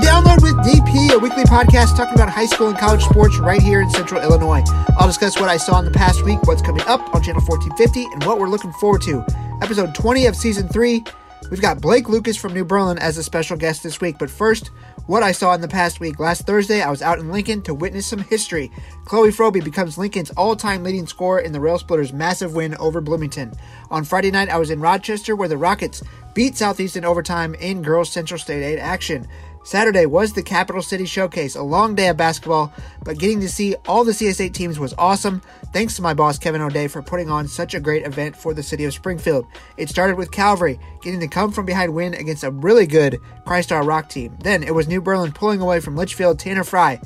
[0.00, 3.80] Download with DP, a weekly podcast talking about high school and college sports right here
[3.80, 4.62] in central Illinois.
[4.98, 8.04] I'll discuss what I saw in the past week, what's coming up on Channel 1450,
[8.12, 9.24] and what we're looking forward to.
[9.62, 11.04] Episode 20 of Season 3.
[11.50, 14.70] We've got Blake Lucas from New Berlin as a special guest this week, but first,
[15.06, 16.20] what I saw in the past week.
[16.20, 18.70] Last Thursday, I was out in Lincoln to witness some history.
[19.06, 23.00] Chloe Froby becomes Lincoln's all time leading scorer in the Rail Splitters' massive win over
[23.00, 23.52] Bloomington.
[23.90, 26.02] On Friday night, I was in Rochester where the Rockets
[26.34, 29.26] beat Southeast in overtime in girls Central State 8 action.
[29.68, 32.72] Saturday was the Capital City Showcase, a long day of basketball,
[33.04, 35.42] but getting to see all the CS8 teams was awesome.
[35.74, 38.62] Thanks to my boss Kevin O'Day for putting on such a great event for the
[38.62, 39.44] city of Springfield.
[39.76, 43.86] It started with Calvary getting the come from behind win against a really good Christar
[43.86, 44.38] Rock team.
[44.40, 46.98] Then it was New Berlin pulling away from Litchfield Tanner Fry.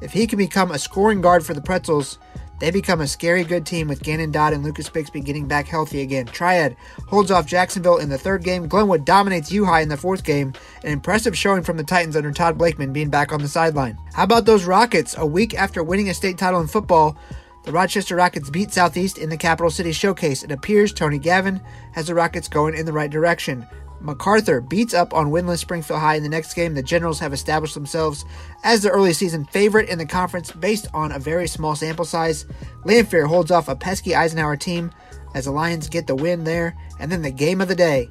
[0.00, 2.18] If he can become a scoring guard for the Pretzels,
[2.58, 6.00] they become a scary good team with Gannon Dodd and Lucas Bixby getting back healthy
[6.00, 6.26] again.
[6.26, 6.76] Triad
[7.08, 8.66] holds off Jacksonville in the third game.
[8.66, 10.52] Glenwood dominates U-High in the fourth game.
[10.82, 13.98] An impressive showing from the Titans under Todd Blakeman being back on the sideline.
[14.14, 15.16] How about those Rockets?
[15.18, 17.16] A week after winning a state title in football,
[17.64, 20.44] the Rochester Rockets beat Southeast in the Capital City Showcase.
[20.44, 21.60] It appears Tony Gavin
[21.92, 23.66] has the Rockets going in the right direction.
[24.00, 26.74] MacArthur beats up on winless Springfield High in the next game.
[26.74, 28.24] The Generals have established themselves
[28.62, 32.46] as the early season favorite in the conference based on a very small sample size.
[32.84, 34.90] Lanphier holds off a pesky Eisenhower team
[35.34, 36.76] as the Lions get the win there.
[36.98, 38.08] And then the game of the day.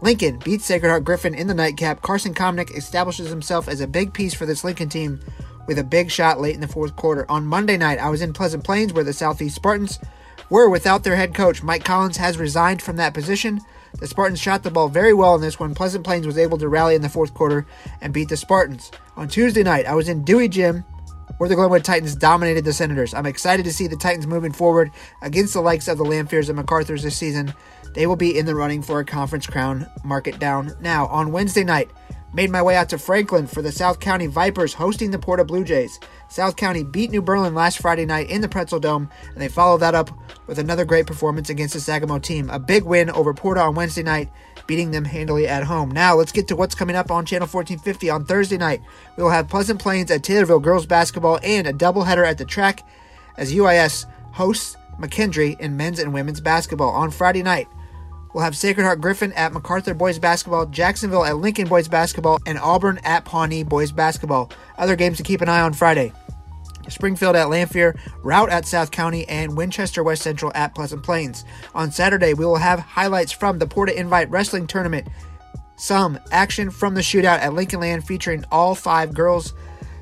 [0.00, 2.02] Lincoln beats Sacred Heart Griffin in the nightcap.
[2.02, 5.20] Carson Komnick establishes himself as a big piece for this Lincoln team
[5.66, 7.24] with a big shot late in the fourth quarter.
[7.30, 9.98] On Monday night, I was in Pleasant Plains where the Southeast Spartans
[10.50, 11.62] were without their head coach.
[11.62, 13.60] Mike Collins has resigned from that position.
[13.98, 15.74] The Spartans shot the ball very well in this one.
[15.74, 17.66] Pleasant Plains was able to rally in the fourth quarter
[18.00, 18.90] and beat the Spartans.
[19.16, 20.84] On Tuesday night, I was in Dewey Gym
[21.38, 23.14] where the Glenwood Titans dominated the Senators.
[23.14, 24.90] I'm excited to see the Titans moving forward
[25.22, 27.52] against the likes of the Lanphiers and MacArthurs this season.
[27.94, 29.86] They will be in the running for a conference crown.
[30.04, 31.06] Mark it down now.
[31.06, 31.90] On Wednesday night,
[32.34, 35.64] made my way out to Franklin for the South County Vipers hosting the Porta Blue
[35.64, 36.00] Jays.
[36.28, 39.78] South County beat New Berlin last Friday night in the Pretzel Dome, and they followed
[39.78, 40.10] that up
[40.48, 42.50] with another great performance against the Sangamo team.
[42.50, 44.28] A big win over Porta on Wednesday night,
[44.66, 45.90] beating them handily at home.
[45.90, 48.82] Now, let's get to what's coming up on Channel 1450 on Thursday night.
[49.16, 52.86] We will have Pleasant Plains at Taylorville girls basketball and a doubleheader at the track
[53.36, 56.90] as UIS hosts McKendree in men's and women's basketball.
[56.90, 57.68] On Friday night,
[58.34, 62.58] We'll have Sacred Heart Griffin at MacArthur Boys Basketball, Jacksonville at Lincoln Boys Basketball, and
[62.58, 64.50] Auburn at Pawnee Boys Basketball.
[64.76, 66.12] Other games to keep an eye on Friday.
[66.88, 71.44] Springfield at Lanphier, Routt at South County, and Winchester West Central at Pleasant Plains.
[71.76, 75.06] On Saturday, we will have highlights from the Porta Invite Wrestling Tournament.
[75.76, 79.54] Some action from the shootout at Lincoln Land featuring all five girls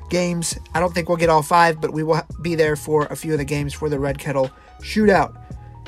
[0.09, 0.57] games.
[0.73, 3.33] I don't think we'll get all five, but we will be there for a few
[3.33, 4.49] of the games for the Red Kettle
[4.81, 5.37] shootout.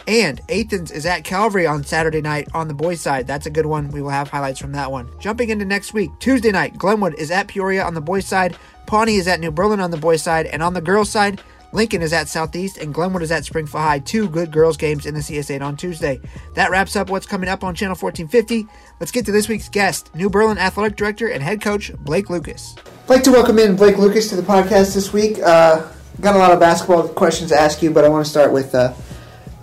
[0.07, 3.25] And Athens is at Calvary on Saturday night on the boys' side.
[3.25, 3.89] That's a good one.
[3.89, 5.09] We will have highlights from that one.
[5.19, 8.55] Jumping into next week, Tuesday night, Glenwood is at Peoria on the boys' side.
[8.85, 10.45] Pawnee is at New Berlin on the boys' side.
[10.45, 13.99] And on the girls' side, Lincoln is at Southeast and Glenwood is at Springfield High.
[13.99, 16.21] Two good girls' games in the CS8 on Tuesday.
[16.53, 18.67] That wraps up what's coming up on Channel 1450.
[18.99, 22.75] Let's get to this week's guest, New Berlin Athletic Director and Head Coach Blake Lucas.
[23.05, 25.39] I'd like to welcome in Blake Lucas to the podcast this week.
[25.39, 25.87] Uh,
[26.21, 28.75] got a lot of basketball questions to ask you, but I want to start with.
[28.75, 28.93] Uh,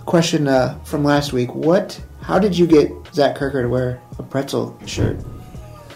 [0.05, 1.53] question uh, from last week.
[1.53, 1.99] What?
[2.21, 5.17] How did you get Zach Kerker to wear a pretzel shirt?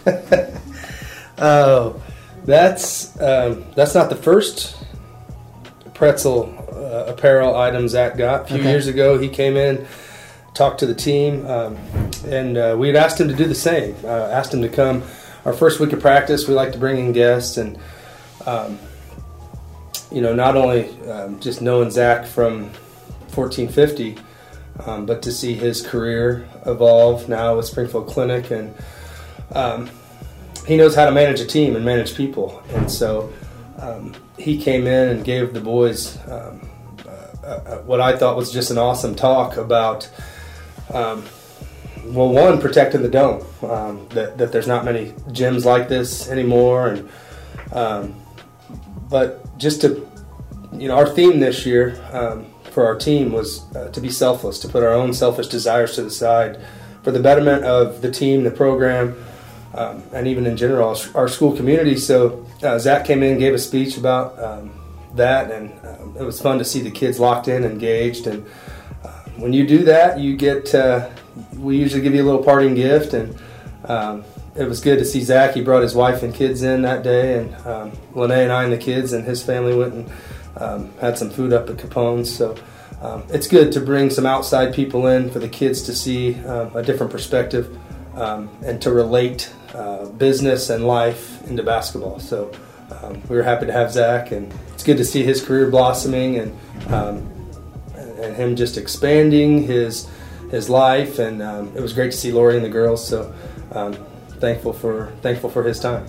[1.38, 2.02] oh,
[2.44, 4.76] that's um, that's not the first
[5.94, 8.42] pretzel uh, apparel item Zach got.
[8.42, 8.70] A few okay.
[8.70, 9.86] years ago, he came in,
[10.54, 11.76] talked to the team, um,
[12.26, 13.96] and uh, we had asked him to do the same.
[14.04, 15.02] Uh, asked him to come
[15.44, 16.46] our first week of practice.
[16.46, 17.78] We like to bring in guests and.
[18.46, 18.78] Um,
[20.10, 22.70] you know, not only um, just knowing Zach from
[23.38, 24.18] 1450,
[24.84, 28.74] um, but to see his career evolve now with Springfield Clinic, and
[29.52, 29.88] um,
[30.66, 33.32] he knows how to manage a team and manage people, and so
[33.78, 36.58] um, he came in and gave the boys uh,
[37.44, 40.10] uh, what I thought was just an awesome talk about.
[40.92, 41.24] Um,
[42.04, 43.44] well, one protecting the dome.
[43.62, 47.08] Um, that, that there's not many gyms like this anymore, and
[49.10, 50.08] but just to
[50.72, 52.00] you know, our theme this year
[52.70, 56.02] for our team was uh, to be selfless, to put our own selfish desires to
[56.02, 56.60] the side
[57.02, 59.16] for the betterment of the team, the program,
[59.74, 61.96] um, and even in general, our school community.
[61.96, 64.70] So uh, Zach came in gave a speech about um,
[65.14, 68.26] that, and um, it was fun to see the kids locked in, engaged.
[68.26, 68.46] And
[69.04, 71.08] uh, when you do that, you get, uh,
[71.56, 73.38] we usually give you a little parting gift, and
[73.84, 74.24] um,
[74.56, 75.54] it was good to see Zach.
[75.54, 78.72] He brought his wife and kids in that day, and um, Lene and I and
[78.72, 80.10] the kids and his family went and
[80.56, 82.34] um, had some food up at Capone's.
[82.34, 82.56] So
[83.00, 86.74] um, it's good to bring some outside people in for the kids to see um,
[86.74, 87.76] a different perspective
[88.14, 92.18] um, and to relate uh, business and life into basketball.
[92.18, 92.50] So
[92.90, 96.38] um, we were happy to have Zach, and it's good to see his career blossoming
[96.38, 96.58] and
[96.88, 97.34] um,
[97.94, 100.08] and him just expanding his
[100.50, 101.18] his life.
[101.18, 101.42] And
[101.76, 103.06] it was great to see Lori and the girls.
[103.06, 103.32] So
[104.40, 106.06] thankful for thankful for his time.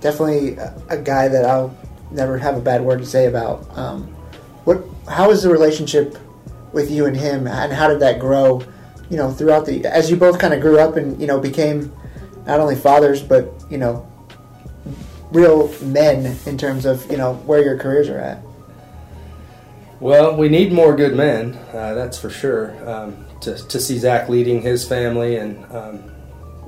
[0.00, 0.56] Definitely
[0.88, 1.76] a guy that I'll
[2.10, 3.66] never have a bad word to say about.
[3.76, 4.04] Um,
[4.64, 4.84] what?
[5.08, 6.18] How is the relationship
[6.72, 8.62] with you and him, and how did that grow?
[9.08, 11.92] You know, throughout the as you both kind of grew up and you know became
[12.46, 14.06] not only fathers but you know
[15.30, 18.42] real men in terms of you know where your careers are at.
[19.98, 22.76] Well, we need more good men, uh, that's for sure.
[22.88, 26.10] Um, to, to see Zach leading his family, and um,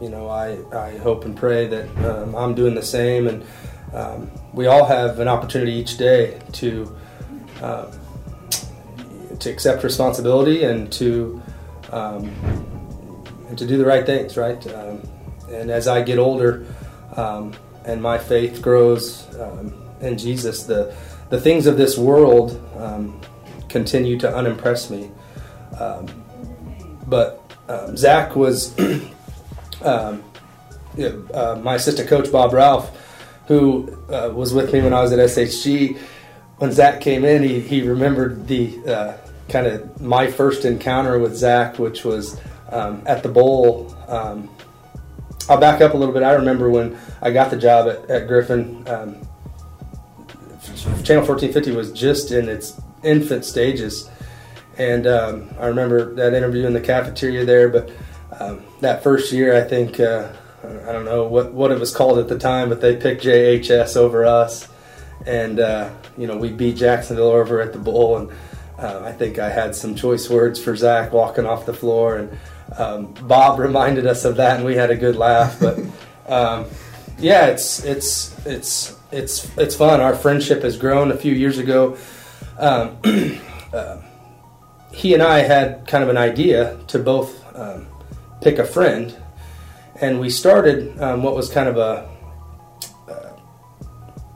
[0.00, 3.26] you know, I, I hope and pray that um, I'm doing the same.
[3.26, 3.44] And
[3.92, 6.96] um, we all have an opportunity each day to
[7.62, 7.90] uh,
[9.38, 11.42] to accept responsibility and to
[11.90, 12.24] um,
[13.48, 14.64] and to do the right things, right?
[14.74, 15.02] Um,
[15.50, 16.66] and as I get older
[17.16, 19.26] and my faith grows
[20.00, 20.94] in Jesus, the
[21.30, 23.20] the things of this world um,
[23.68, 25.10] continue to unimpress me.
[25.78, 26.06] Um,
[27.06, 28.78] but um, Zach was
[29.82, 30.24] um,
[30.98, 32.90] uh, my assistant coach, Bob Ralph,
[33.48, 35.98] who uh, was with me when I was at SHG.
[36.58, 39.16] When Zach came in, he, he remembered the uh,
[39.48, 42.40] kind of my first encounter with Zach, which was
[42.70, 43.96] um, at the bowl.
[44.06, 44.48] Um,
[45.48, 46.22] I'll back up a little bit.
[46.22, 48.84] I remember when I got the job at, at Griffin
[51.02, 54.10] Channel 1450 was just in its infant stages.
[54.76, 57.90] And um, I remember that interview in the cafeteria there, but
[58.38, 60.30] um, that first year, I think, uh,
[60.64, 63.96] I don't know what, what it was called at the time, but they picked JHS
[63.96, 64.68] over us.
[65.26, 68.16] And, uh, you know, we beat Jacksonville over at the Bowl.
[68.16, 68.30] And
[68.78, 72.16] uh, I think I had some choice words for Zach walking off the floor.
[72.16, 72.38] And
[72.76, 75.58] um, Bob reminded us of that, and we had a good laugh.
[75.60, 75.78] But
[76.28, 76.66] um,
[77.18, 80.00] yeah, it's, it's, it's, it's it's fun.
[80.00, 81.10] Our friendship has grown.
[81.10, 81.96] A few years ago,
[82.58, 82.98] um,
[83.72, 83.98] uh,
[84.92, 87.86] he and I had kind of an idea to both um,
[88.42, 89.16] pick a friend,
[90.00, 92.08] and we started um, what was kind of a
[93.08, 93.36] uh,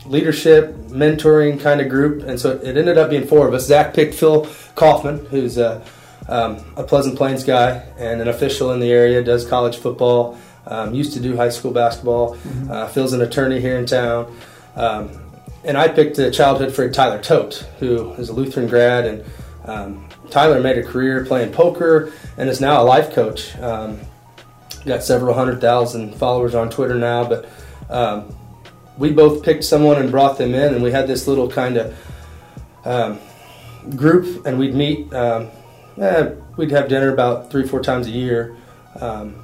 [0.06, 2.22] leadership mentoring kind of group.
[2.26, 3.66] And so it ended up being four of us.
[3.66, 5.84] Zach picked Phil Kaufman, who's a,
[6.28, 10.38] um, a Pleasant Plains guy and an official in the area, does college football.
[10.66, 12.36] Um, used to do high school basketball.
[12.36, 12.70] Mm-hmm.
[12.70, 14.36] Uh, Phil's an attorney here in town.
[14.76, 15.10] Um,
[15.64, 19.06] and I picked a childhood friend, Tyler Tote, who is a Lutheran grad.
[19.06, 19.24] And
[19.64, 23.56] um, Tyler made a career playing poker and is now a life coach.
[24.84, 27.28] Got several hundred thousand followers on Twitter now.
[27.28, 27.48] But
[27.88, 28.34] um,
[28.98, 31.96] we both picked someone and brought them in, and we had this little kind of
[32.84, 33.18] um,
[33.96, 35.12] group, and we'd meet.
[35.14, 35.50] Um,
[35.98, 38.56] eh, we'd have dinner about three, four times a year.
[39.00, 39.42] Um,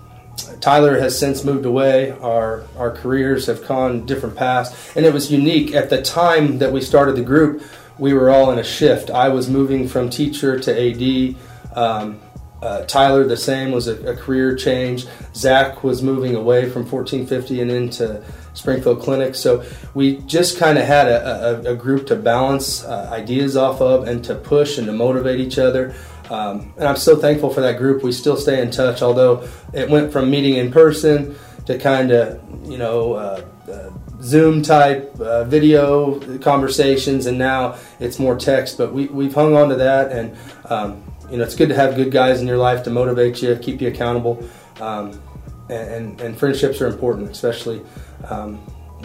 [0.61, 2.13] Tyler has since moved away.
[2.13, 6.73] Our our careers have gone different paths, and it was unique at the time that
[6.73, 7.63] we started the group.
[7.99, 9.11] We were all in a shift.
[9.11, 11.37] I was moving from teacher to AD.
[11.77, 12.21] Um,
[12.61, 15.07] uh, Tyler, the same, was a, a, career change.
[15.35, 18.25] Zach was moving away from 1450 and into
[18.55, 19.37] Springfield Clinic.
[19.37, 19.65] So
[19.95, 24.09] we just kind of had a, a, a, group to balance uh, ideas off of
[24.09, 25.95] and to push and to motivate each other.
[26.31, 28.03] Um, and I'm so thankful for that group.
[28.03, 32.41] We still stay in touch, although it went from meeting in person to kind of,
[32.69, 38.77] you know, uh, uh, Zoom type uh, video conversations, and now it's more text.
[38.77, 41.95] But we, we've hung on to that, and, um, you know, it's good to have
[41.95, 44.43] good guys in your life to motivate you, keep you accountable.
[44.81, 45.21] Um,
[45.69, 47.83] and, and, friendships are important, especially
[48.29, 48.57] um,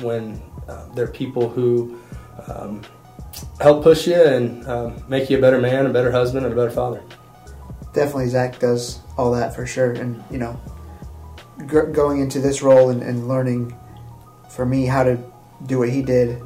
[0.01, 2.00] when uh, they're people who
[2.48, 2.82] um,
[3.60, 6.56] help push you and um, make you a better man, a better husband, and a
[6.56, 7.03] better father.
[7.94, 9.92] Definitely, Zach does all that for sure.
[9.92, 10.60] And you know,
[11.60, 13.77] g- going into this role and, and learning
[14.50, 15.20] for me how to
[15.65, 16.42] do what he did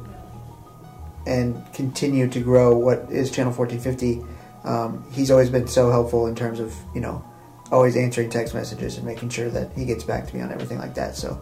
[1.26, 4.37] and continue to grow what is Channel 1450.
[4.68, 7.24] Um, he's always been so helpful in terms of you know
[7.72, 10.78] always answering text messages and making sure that he gets back to me on everything
[10.78, 11.16] like that.
[11.16, 11.40] So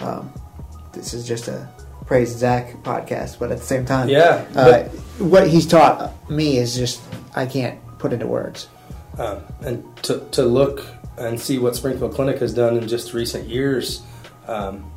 [0.00, 0.32] um,
[0.92, 1.68] this is just a
[2.06, 4.84] praise Zach podcast, but at the same time, yeah, uh,
[5.18, 7.00] what he's taught me is just
[7.36, 8.68] I can't put into words.
[9.16, 10.84] Um, and to to look
[11.18, 14.02] and see what Springfield Clinic has done in just recent years.
[14.48, 14.90] Um,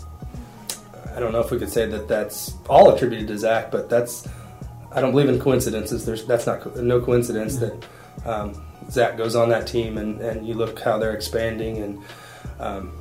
[1.15, 4.27] I don't know if we could say that that's all attributed to Zach, but that's
[4.91, 6.05] I don't believe in coincidences.
[6.05, 7.85] There's that's not no coincidence that
[8.25, 8.53] um,
[8.89, 12.03] Zach goes on that team, and, and you look how they're expanding and
[12.59, 12.93] um,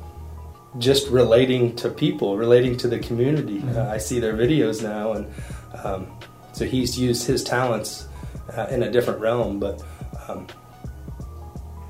[0.77, 3.59] just relating to people, relating to the community.
[3.59, 3.77] Mm-hmm.
[3.77, 5.33] Uh, I see their videos now, and
[5.83, 6.11] um,
[6.53, 8.07] so he's used his talents
[8.55, 9.83] uh, in a different realm, but
[10.27, 10.47] um,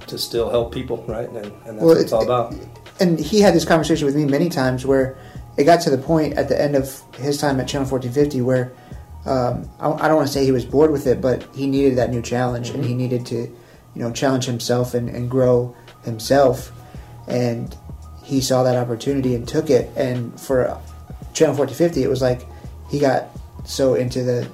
[0.07, 1.27] to still help people, right?
[1.29, 2.55] And, and that's well, what it's all about.
[2.99, 5.17] and he had this conversation with me many times where
[5.57, 8.71] it got to the point at the end of his time at Channel 1450 where
[9.25, 11.97] um, I, I, don't want to say he was bored with it, but he needed
[11.97, 12.79] that new challenge mm-hmm.
[12.79, 13.49] and he needed to, you
[13.95, 16.71] know, challenge himself and, and grow himself.
[17.27, 17.75] And
[18.23, 19.91] he saw that opportunity and took it.
[19.97, 20.65] And for
[21.33, 22.47] Channel 1450, it was like
[22.89, 23.29] he got
[23.65, 24.49] so into the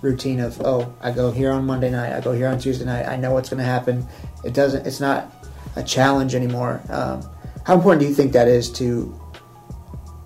[0.00, 3.08] routine of oh I go here on Monday night I go here on Tuesday night
[3.08, 4.06] I know what's going to happen
[4.44, 5.32] it doesn't it's not
[5.76, 7.26] a challenge anymore um,
[7.64, 9.18] how important do you think that is to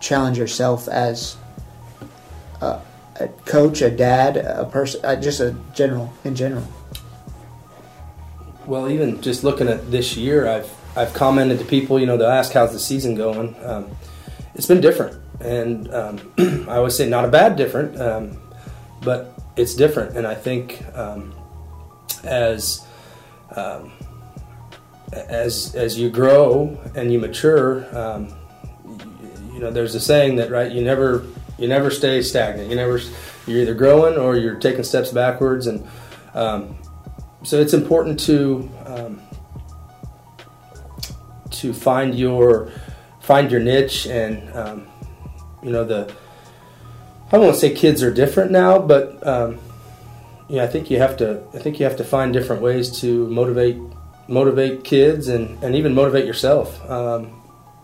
[0.00, 1.36] challenge yourself as
[2.60, 2.80] a,
[3.20, 6.66] a coach a dad a person uh, just a general in general.
[8.66, 12.28] Well even just looking at this year I've I've commented to people you know they'll
[12.28, 13.56] ask how's the season going?
[13.64, 13.90] Um,
[14.54, 15.22] it's been different.
[15.40, 16.32] And um,
[16.68, 18.38] I always say not a bad different um,
[19.02, 21.34] but it's different, and I think um,
[22.24, 22.86] as
[23.56, 23.92] um,
[25.12, 28.28] as as you grow and you mature, um,
[28.84, 31.26] you, you, know, there's a saying that right, you never
[31.58, 32.70] you never stay stagnant.
[32.70, 33.00] You never
[33.46, 35.86] you're either growing or you're taking steps backwards, and
[36.34, 36.76] um,
[37.42, 39.22] so it's important to um,
[41.50, 42.70] to find your
[43.20, 44.86] find your niche and um,
[45.62, 46.12] you know the
[47.30, 49.58] I won't say kids are different now, but um,
[50.48, 51.42] yeah, I think you have to.
[51.52, 53.76] I think you have to find different ways to motivate
[54.28, 56.88] motivate kids and, and even motivate yourself.
[56.88, 57.40] Um,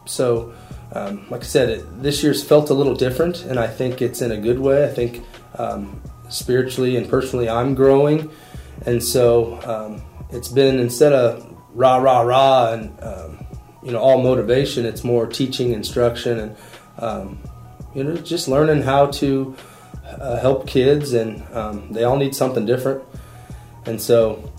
[0.07, 0.52] so,
[0.94, 4.22] um, like I said, it, this year's felt a little different, and I think it's
[4.22, 4.84] in a good way.
[4.84, 5.24] I think
[5.58, 8.30] um, spiritually and personally, I'm growing,
[8.86, 13.44] and so um, it's been instead of rah rah rah and um,
[13.82, 16.56] you know all motivation, it's more teaching, instruction, and
[16.98, 17.38] um,
[17.94, 19.56] you know, just learning how to
[20.06, 23.02] uh, help kids, and um, they all need something different.
[23.86, 24.52] And so,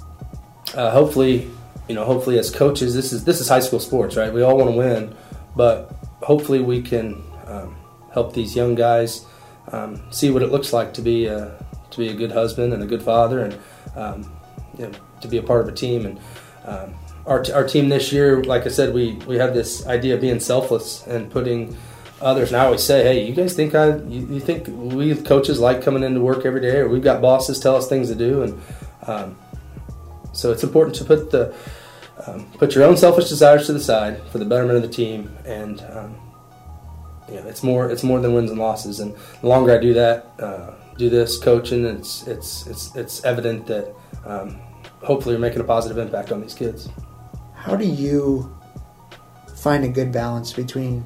[0.74, 1.50] uh, hopefully,
[1.88, 4.34] you know, hopefully as coaches, this is this is high school sports, right?
[4.34, 5.16] We all want to win,
[5.56, 5.92] but
[6.22, 7.76] hopefully we can um,
[8.12, 9.26] help these young guys
[9.72, 12.84] um, see what it looks like to be a, to be a good husband and
[12.84, 13.58] a good father, and
[13.96, 14.32] um,
[14.78, 14.92] you know,
[15.22, 16.06] to be a part of a team.
[16.06, 16.20] And
[16.66, 16.96] um,
[17.26, 20.40] our, our team this year, like I said, we we have this idea of being
[20.40, 21.76] selfless and putting
[22.22, 22.50] others.
[22.50, 25.82] And I always say, hey, you guys think I, you, you, think we coaches like
[25.82, 28.62] coming into work every day, or we've got bosses tell us things to do, and
[29.08, 29.38] um,
[30.34, 31.56] so it's important to put the
[32.28, 35.36] um, put your own selfish desires to the side for the betterment of the team,
[35.46, 36.16] and um,
[37.30, 39.00] you know, it's more it's more than wins and losses.
[39.00, 43.68] And the longer I do that, uh, do this coaching, it's it's it's it's evident
[43.68, 43.94] that
[44.26, 44.60] um,
[45.04, 46.90] hopefully we're making a positive impact on these kids.
[47.54, 48.56] How do you
[49.56, 51.06] find a good balance between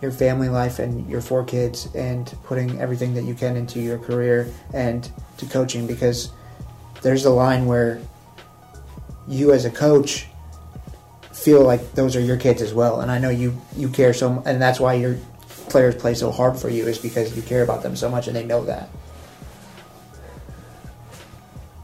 [0.00, 3.98] your family life and your four kids and putting everything that you can into your
[3.98, 6.30] career and to coaching because
[7.02, 8.00] there's a line where
[9.32, 10.26] you as a coach
[11.32, 14.42] feel like those are your kids as well and i know you you care so
[14.46, 15.16] and that's why your
[15.68, 18.36] players play so hard for you is because you care about them so much and
[18.36, 18.88] they know that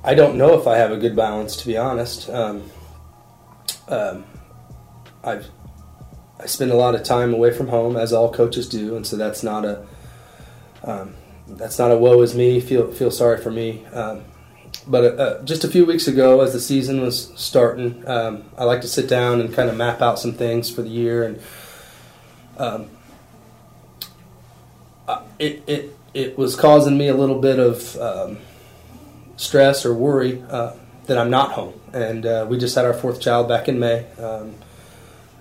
[0.05, 2.63] i don't know if i have a good balance to be honest um,
[3.89, 4.25] um,
[5.25, 5.49] i've
[6.41, 9.17] I spend a lot of time away from home, as all coaches do, and so
[9.17, 9.85] that's not a
[10.85, 11.15] um,
[11.49, 12.61] that's not a woe is me.
[12.61, 13.85] Feel feel sorry for me.
[13.87, 14.23] Um,
[14.87, 18.81] but uh, just a few weeks ago, as the season was starting, um, I like
[18.83, 21.41] to sit down and kind of map out some things for the year, and
[22.59, 22.91] um,
[25.39, 28.39] it it it was causing me a little bit of um,
[29.37, 30.73] stress or worry uh,
[31.07, 31.75] that I'm not home.
[31.93, 34.05] And uh, we just had our fourth child back in May.
[34.17, 34.55] Um,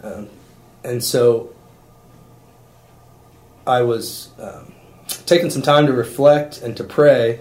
[0.03, 0.29] um,
[0.83, 1.53] and so
[3.65, 4.73] I was um,
[5.25, 7.39] taking some time to reflect and to pray,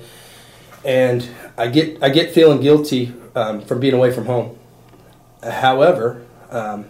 [0.85, 4.59] and I get I get feeling guilty um, from being away from home.
[5.43, 6.87] However, um,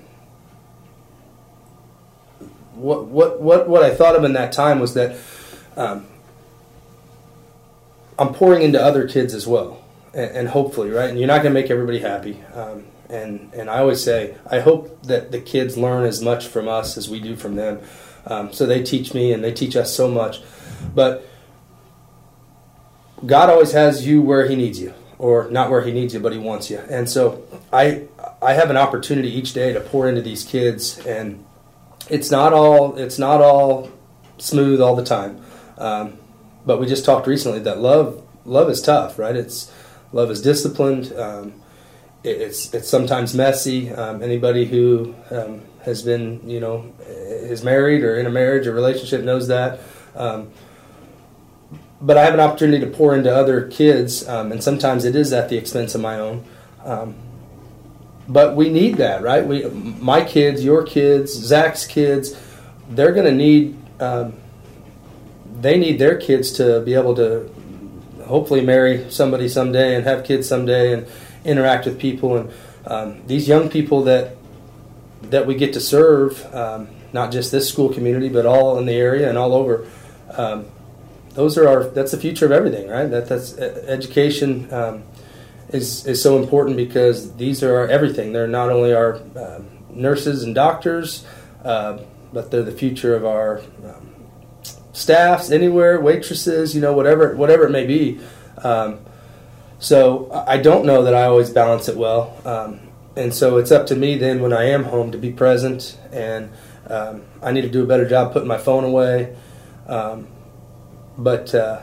[2.74, 5.18] what what what what I thought of in that time was that
[5.76, 6.06] um,
[8.18, 11.10] I'm pouring into other kids as well, and, and hopefully, right?
[11.10, 12.42] And you're not going to make everybody happy.
[12.54, 16.68] Um, and and I always say I hope that the kids learn as much from
[16.68, 17.80] us as we do from them.
[18.26, 20.40] Um, so they teach me and they teach us so much,
[20.92, 21.24] but
[23.24, 26.32] God always has you where He needs you, or not where He needs you, but
[26.32, 26.78] He wants you.
[26.78, 27.42] And so
[27.72, 28.08] I
[28.42, 31.44] I have an opportunity each day to pour into these kids, and
[32.10, 33.90] it's not all it's not all
[34.38, 35.42] smooth all the time.
[35.78, 36.18] Um,
[36.64, 39.36] but we just talked recently that love love is tough, right?
[39.36, 39.72] It's
[40.12, 41.12] love is disciplined.
[41.12, 41.54] Um,
[42.24, 43.90] it's it's sometimes messy.
[43.92, 48.72] Um, anybody who um, has been, you know, is married or in a marriage or
[48.72, 49.80] relationship knows that.
[52.06, 55.32] But I have an opportunity to pour into other kids, um, and sometimes it is
[55.32, 56.44] at the expense of my own.
[56.84, 57.16] Um,
[58.28, 59.44] but we need that, right?
[59.44, 62.40] We, my kids, your kids, Zach's kids,
[62.88, 63.76] they're going to need.
[64.00, 64.34] Um,
[65.60, 67.50] they need their kids to be able to
[68.24, 71.08] hopefully marry somebody someday and have kids someday and
[71.44, 72.52] interact with people and
[72.86, 74.36] um, these young people that
[75.22, 78.92] that we get to serve, um, not just this school community, but all in the
[78.92, 79.88] area and all over.
[80.30, 80.66] Um,
[81.36, 81.84] those are our.
[81.84, 83.06] That's the future of everything, right?
[83.06, 85.04] That that's education um,
[85.68, 88.32] is is so important because these are our everything.
[88.32, 91.26] They're not only our uh, nurses and doctors,
[91.62, 91.98] uh,
[92.32, 94.14] but they're the future of our um,
[94.92, 98.18] staffs anywhere, waitresses, you know, whatever whatever it may be.
[98.64, 99.00] Um,
[99.78, 102.80] so I don't know that I always balance it well, um,
[103.14, 106.50] and so it's up to me then when I am home to be present, and
[106.88, 109.36] um, I need to do a better job putting my phone away.
[109.86, 110.28] Um,
[111.18, 111.82] but uh,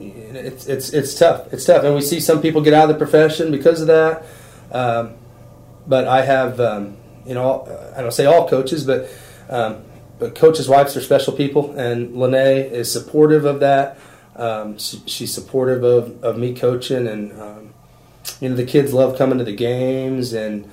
[0.00, 1.52] it's it's it's tough.
[1.52, 4.26] It's tough, and we see some people get out of the profession because of that.
[4.72, 5.14] Um,
[5.86, 7.62] but I have, um, you know,
[7.96, 9.08] I don't say all coaches, but
[9.48, 9.82] um,
[10.18, 13.98] but coaches' wives are special people, and Lene is supportive of that.
[14.36, 17.74] Um, she, she's supportive of, of me coaching, and um,
[18.40, 20.70] you know the kids love coming to the games, and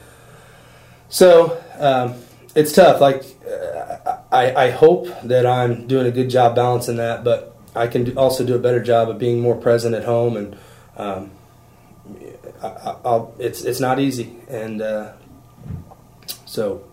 [1.10, 2.15] so um,
[2.55, 3.01] it's tough.
[3.01, 7.88] Like uh, I, I hope that I'm doing a good job balancing that, but I
[7.88, 10.58] can also do a better job of being more present at home, and
[10.98, 11.32] um,
[12.64, 15.14] I, it's it's not easy, and uh,
[16.46, 16.84] so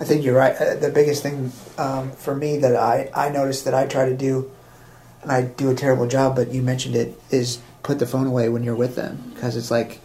[0.00, 0.54] I think you're right.
[0.54, 4.16] Uh, the biggest thing um, for me that I, I noticed that I try to
[4.16, 4.50] do,
[5.22, 8.48] and I do a terrible job, but you mentioned it, is put the phone away
[8.48, 10.00] when you're with them because it's like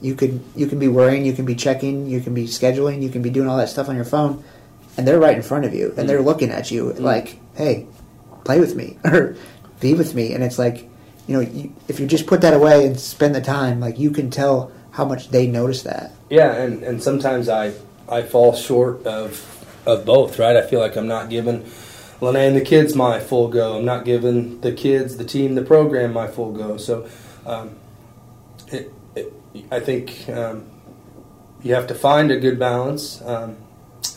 [0.00, 3.10] you could you can be worrying, you can be checking, you can be scheduling, you
[3.10, 4.42] can be doing all that stuff on your phone,
[4.96, 6.24] and they're right in front of you and they're mm.
[6.24, 7.00] looking at you mm.
[7.00, 7.86] like, hey,
[8.44, 9.36] play with me or
[9.80, 10.88] be with me, and it's like,
[11.26, 14.10] you know, you, if you just put that away and spend the time, like you
[14.10, 16.12] can tell how much they notice that.
[16.30, 17.72] Yeah, and and sometimes I
[18.08, 19.50] I fall short of
[19.86, 20.56] of both, right?
[20.56, 21.64] I feel like I'm not giving
[22.20, 23.78] Lene and the kids my full go.
[23.78, 26.76] I'm not giving the kids, the team, the program my full go.
[26.76, 27.08] So,
[27.44, 27.76] um,
[28.68, 29.32] it, it,
[29.70, 30.66] I think um,
[31.62, 33.56] you have to find a good balance um,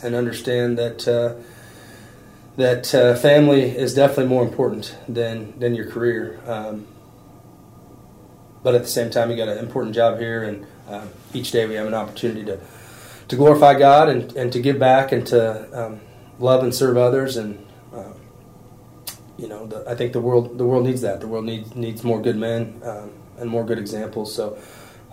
[0.02, 1.34] and understand that uh,
[2.56, 6.40] that uh, family is definitely more important than than your career.
[6.46, 6.86] Um,
[8.62, 11.66] but at the same time, you got an important job here, and uh, each day
[11.66, 12.58] we have an opportunity to
[13.28, 16.00] to glorify God and, and to give back and to um,
[16.38, 17.36] love and serve others.
[17.36, 18.14] And um,
[19.36, 21.20] you know the, I think the world the world needs that.
[21.20, 24.34] The world needs needs more good men um, and more good examples.
[24.34, 24.58] So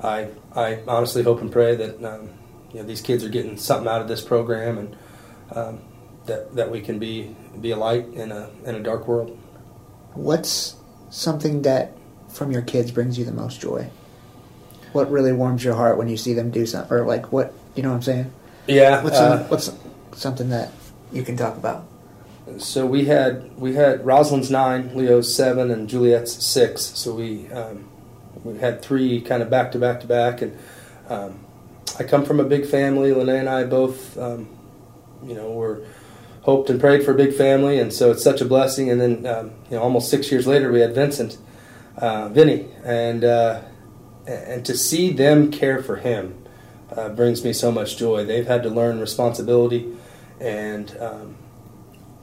[0.01, 2.29] I I honestly hope and pray that um,
[2.75, 4.97] you know these kids are getting something out of this program and
[5.51, 5.79] um,
[6.25, 9.37] that that we can be be a light in a in a dark world.
[10.13, 10.75] What's
[11.09, 11.93] something that
[12.27, 13.89] from your kids brings you the most joy?
[14.91, 17.83] What really warms your heart when you see them do something, or like what you
[17.83, 18.33] know what I'm saying?
[18.67, 19.01] Yeah.
[19.03, 19.71] What's, uh, some, what's
[20.19, 20.73] something that
[21.13, 21.87] you can talk about?
[22.57, 26.81] So we had we had Rosalind's nine, Leo's seven, and Juliet's six.
[26.81, 27.87] So we um,
[28.43, 30.57] we had three kind of back to back to back, and
[31.07, 31.44] um,
[31.99, 33.13] I come from a big family.
[33.13, 34.49] Lene and I both, um,
[35.23, 35.85] you know, were
[36.41, 38.89] hoped and prayed for a big family, and so it's such a blessing.
[38.89, 41.37] And then um, you know, almost six years later, we had Vincent,
[41.97, 43.61] uh, Vinny, and uh,
[44.27, 46.45] and to see them care for him
[46.95, 48.25] uh, brings me so much joy.
[48.25, 49.95] They've had to learn responsibility,
[50.39, 51.35] and um,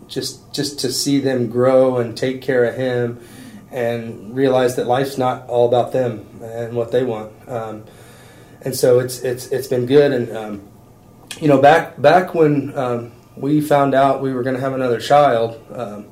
[0.06, 3.20] just just to see them grow and take care of him,
[3.70, 7.32] and realize that life's not all about them and what they want.
[7.48, 7.84] Um,
[8.64, 10.12] and so it's it's it's been good.
[10.12, 10.68] And um,
[11.40, 15.00] you know, back back when um, we found out we were going to have another
[15.00, 15.62] child.
[15.72, 16.06] Um,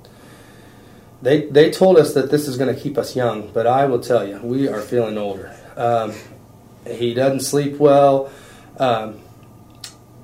[1.22, 4.00] they, they told us that this is going to keep us young, but I will
[4.00, 5.54] tell you, we are feeling older.
[5.76, 6.14] Um,
[6.86, 8.32] he doesn't sleep well.
[8.78, 9.20] Um,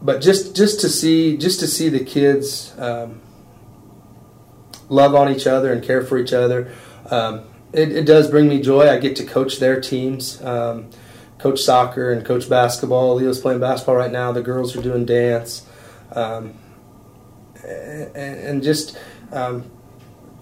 [0.01, 3.21] but just just to see just to see the kids um,
[4.89, 6.73] love on each other and care for each other,
[7.73, 8.89] it, it, does bring me joy.
[8.89, 10.91] I get to coach their teams, um,
[11.39, 13.15] coach soccer and coach basketball.
[13.15, 14.33] Leo's playing basketball right now.
[14.33, 15.67] The girls are doing dance,
[16.13, 16.55] um,
[17.65, 18.99] and, and, just.
[19.33, 19.71] Um,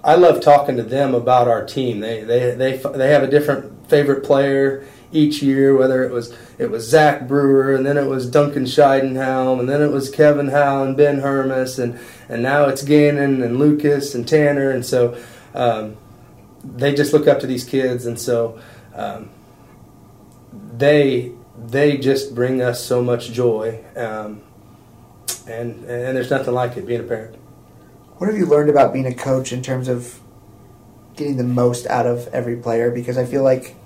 [0.03, 2.01] I love talking to them about our team.
[2.01, 6.71] They they they they have a different favorite player each year, whether it was it
[6.71, 10.85] was Zach Brewer, and then it was Duncan Scheidenhelm, and then it was Kevin Howe
[10.85, 15.17] and Ben Hermes, and and now it's Gannon and Lucas and Tanner, and so
[15.55, 15.97] um,
[16.63, 18.61] they just look up to these kids, and so
[18.95, 19.31] um,
[20.79, 21.33] they
[21.67, 24.43] they just bring us so much joy, um,
[25.47, 27.37] and and there's nothing like it being a parent.
[28.19, 30.21] What have you learned about being a coach in terms of
[31.17, 32.91] getting the most out of every player?
[32.91, 33.77] Because I feel like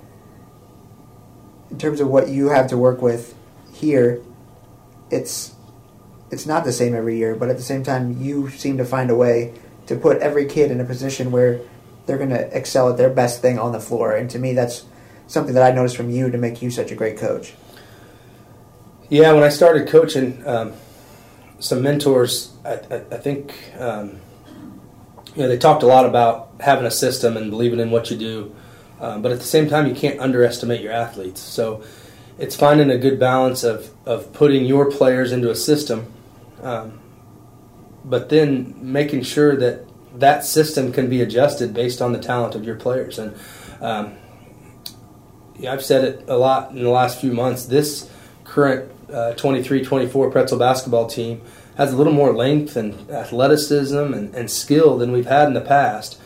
[1.70, 3.35] in terms of what you have to work with,
[3.72, 4.22] here,
[5.11, 5.55] it's
[6.31, 9.11] it's not the same every year, but at the same time, you seem to find
[9.11, 9.55] a way
[9.87, 11.61] to put every kid in a position where
[12.07, 14.14] they're going to excel at their best thing on the floor.
[14.14, 14.85] And to me, that's
[15.29, 17.55] something that I noticed from you to make you such a great coach.
[19.09, 20.73] Yeah, when I started coaching, um,
[21.61, 24.21] some mentors, I, I, I think, um,
[25.35, 28.17] you know, they talked a lot about having a system and believing in what you
[28.17, 28.55] do,
[29.01, 31.41] um, but at the same time, you can't underestimate your athletes.
[31.41, 31.83] So
[32.38, 36.12] it's finding a good balance of, of putting your players into a system,
[36.62, 36.99] um,
[38.05, 39.85] but then making sure that
[40.19, 43.19] that system can be adjusted based on the talent of your players.
[43.19, 43.35] And
[43.81, 44.17] um,
[45.66, 47.66] I've said it a lot in the last few months.
[47.66, 48.11] This
[48.44, 51.40] current uh, 23 24 pretzel basketball team
[51.77, 55.61] has a little more length and athleticism and, and skill than we've had in the
[55.61, 56.21] past.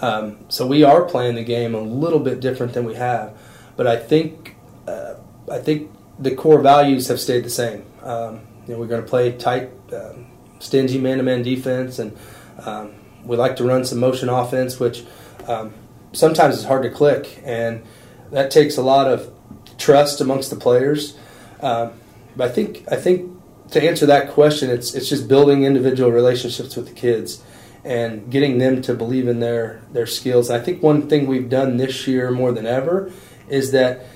[0.00, 3.36] Um, so we are playing the game a little bit different than we have.
[3.76, 5.14] But I think uh,
[5.50, 7.84] I think the core values have stayed the same.
[8.02, 10.26] Um, you know, we're going to play tight, um,
[10.58, 12.16] stingy man-to-man defense, and
[12.64, 12.92] um,
[13.24, 15.04] we like to run some motion offense, which
[15.46, 15.72] um,
[16.12, 17.82] sometimes is hard to click, and
[18.30, 19.32] that takes a lot of
[19.78, 21.16] trust amongst the players.
[21.60, 21.92] Um,
[22.36, 23.32] but I think I think
[23.70, 27.42] to answer that question, it's it's just building individual relationships with the kids
[27.84, 30.50] and getting them to believe in their their skills.
[30.50, 33.12] I think one thing we've done this year more than ever
[33.48, 34.06] is that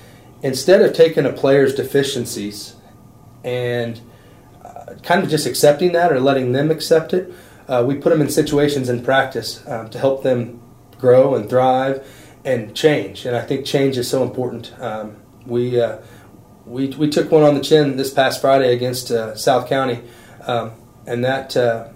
[0.41, 2.75] instead of taking a player's deficiencies
[3.43, 3.99] and
[4.63, 7.33] uh, kind of just accepting that or letting them accept it,
[7.67, 10.61] uh, we put them in situations in practice um, to help them
[10.97, 12.05] grow and thrive
[12.45, 13.25] and change.
[13.25, 14.73] And I think change is so important.
[14.79, 15.99] Um, we uh,
[16.65, 20.01] we, we took one on the chin this past Friday against uh, South County,
[20.47, 20.71] um,
[21.05, 21.89] and that uh,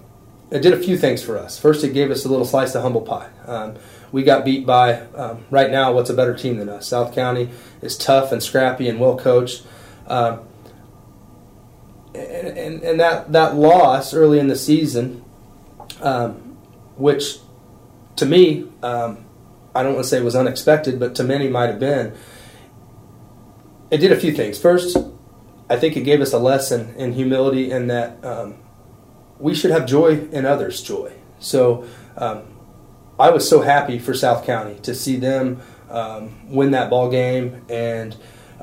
[0.50, 1.58] it did a few things for us.
[1.58, 3.28] First, it gave us a little slice of humble pie.
[3.46, 3.76] Um,
[4.12, 6.88] we got beat by um, right now what's a better team than us.
[6.88, 7.50] South County
[7.82, 9.66] is tough and scrappy and well coached.
[10.06, 10.40] Um,
[12.14, 15.24] and, and, and, that, that loss early in the season,
[16.00, 16.56] um,
[16.96, 17.38] which
[18.16, 19.24] to me, um,
[19.78, 22.12] I don't want to say it was unexpected, but to many might have been,
[23.92, 24.58] it did a few things.
[24.58, 24.96] First,
[25.70, 28.56] I think it gave us a lesson in humility in that um,
[29.38, 31.12] we should have joy in others' joy.
[31.38, 31.86] So
[32.16, 32.42] um,
[33.20, 35.60] I was so happy for South County to see them
[35.90, 38.16] um, win that ball game and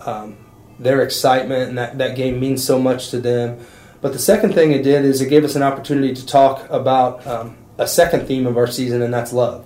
[0.05, 0.35] um,
[0.79, 3.65] their excitement and that, that game means so much to them.
[4.01, 7.25] But the second thing it did is it gave us an opportunity to talk about
[7.25, 9.65] um, a second theme of our season, and that's love.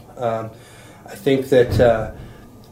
[1.10, 2.12] Um, I think that uh,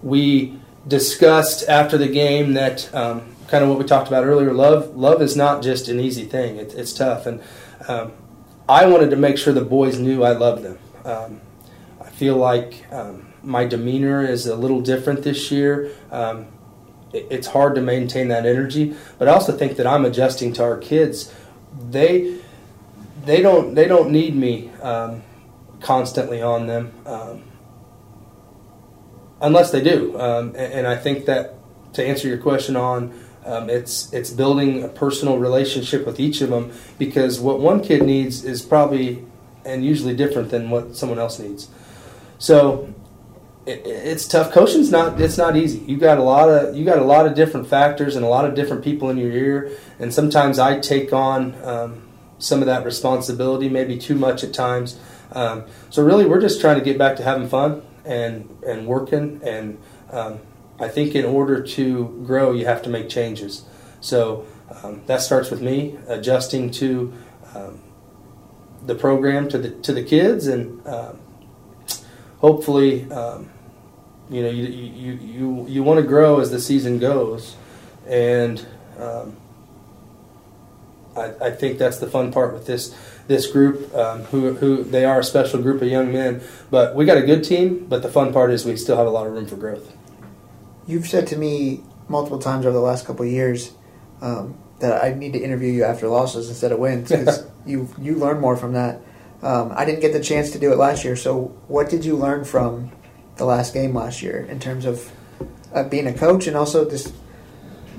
[0.01, 4.53] we discussed after the game that um, kind of what we talked about earlier.
[4.53, 6.57] Love, love is not just an easy thing.
[6.57, 7.41] It, it's tough, and
[7.87, 8.13] um,
[8.69, 10.79] I wanted to make sure the boys knew I loved them.
[11.05, 11.41] Um,
[12.01, 15.91] I feel like um, my demeanor is a little different this year.
[16.11, 16.47] Um,
[17.13, 20.63] it, it's hard to maintain that energy, but I also think that I'm adjusting to
[20.63, 21.33] our kids.
[21.89, 22.39] They
[23.25, 25.23] they don't they don't need me um,
[25.81, 26.93] constantly on them
[29.41, 30.19] unless they do.
[30.19, 31.55] Um, and, and, I think that
[31.93, 33.13] to answer your question on
[33.45, 38.03] um, it's it's building a personal relationship with each of them because what one kid
[38.03, 39.23] needs is probably
[39.65, 41.69] and usually different than what someone else needs.
[42.39, 42.93] So
[43.65, 44.51] it, it's tough.
[44.51, 45.79] Coaching's not it's not easy.
[45.79, 48.45] You got a lot of you got a lot of different factors and a lot
[48.45, 52.01] of different people in your ear, and sometimes I take on um,
[52.39, 54.99] some of that responsibility, maybe too much at times.
[55.31, 59.41] Um, so really, we're just trying to get back to having fun and and working.
[59.43, 59.77] And
[60.11, 60.39] um,
[60.79, 63.65] I think in order to grow, you have to make changes.
[63.99, 64.45] So
[64.83, 67.13] um, that starts with me adjusting to
[67.55, 67.81] um,
[68.85, 71.19] the program to the to the kids, and um,
[72.39, 73.49] hopefully, um,
[74.29, 77.55] you know, you you you you want to grow as the season goes,
[78.07, 78.65] and
[78.99, 79.35] um,
[81.15, 82.95] I, I think that's the fun part with this
[83.27, 86.41] this group, um, who, who they are a special group of young men.
[86.71, 89.09] But we got a good team, but the fun part is we still have a
[89.09, 89.93] lot of room for growth.
[90.85, 93.73] You've said to me multiple times over the last couple of years
[94.21, 98.15] um, that I need to interview you after losses instead of wins because you you
[98.15, 99.01] learn more from that.
[99.41, 102.15] Um, I didn't get the chance to do it last year, so what did you
[102.15, 102.91] learn from
[103.35, 105.11] the last game last year in terms of
[105.73, 107.13] uh, being a coach and also just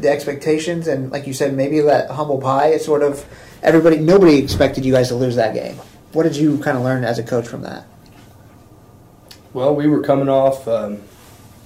[0.01, 2.69] the expectations and, like you said, maybe that humble pie?
[2.69, 3.25] is sort of
[3.62, 5.77] everybody, nobody expected you guys to lose that game.
[6.12, 7.85] What did you kind of learn as a coach from that?
[9.53, 11.03] Well, we were coming off um,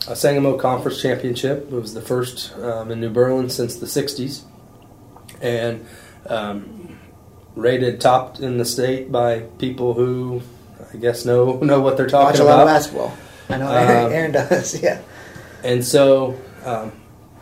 [0.09, 1.67] a Sangamo Conference Championship.
[1.67, 4.43] It was the first um, in New Berlin since the '60s,
[5.41, 5.87] and
[6.27, 6.99] um,
[7.55, 10.43] rated top in the state by people who
[10.93, 12.47] I guess know know what they're talking Watch about.
[12.47, 13.17] a lot of basketball.
[13.49, 14.83] I know Aaron, um, Aaron does.
[14.83, 15.01] Yeah.
[15.65, 16.93] And so um,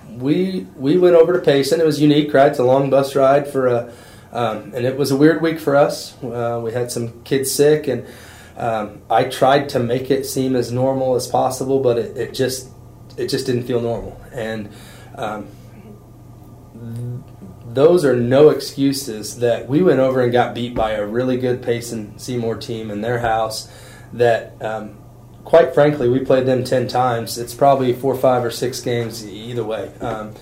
[0.08, 1.80] we we went over to Payson.
[1.80, 2.48] It was unique, right?
[2.48, 3.92] It's a long bus ride for a,
[4.32, 6.16] um, and it was a weird week for us.
[6.22, 8.06] Uh, we had some kids sick, and
[8.56, 12.68] um, I tried to make it seem as normal as possible, but it, it just
[13.16, 14.20] it just didn't feel normal.
[14.32, 14.70] And
[15.16, 15.48] um,
[17.66, 21.62] those are no excuses that we went over and got beat by a really good
[21.62, 23.70] Payson Seymour team in their house.
[24.12, 24.96] That um,
[25.44, 27.38] quite frankly, we played them 10 times.
[27.38, 29.92] It's probably four, five, or six games either way.
[30.00, 30.34] Um,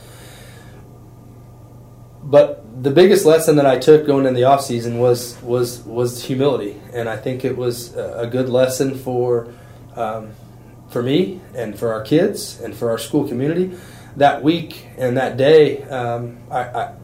[2.23, 6.25] but the biggest lesson that I took going in the off season was was was
[6.25, 9.53] humility, and I think it was a good lesson for
[9.97, 10.31] um,
[10.89, 13.77] for me and for our kids and for our school community.
[14.17, 16.95] That week and that day, um, I, I,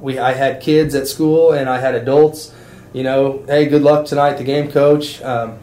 [0.00, 2.54] we I had kids at school and I had adults.
[2.92, 5.20] You know, hey, good luck tonight, the game coach.
[5.22, 5.58] Um,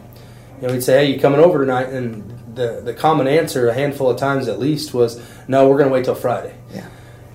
[0.60, 3.74] you know, we'd say, "Hey, you coming over tonight?" And the the common answer, a
[3.74, 6.88] handful of times at least, was, "No, we're going to wait till Friday." Yeah.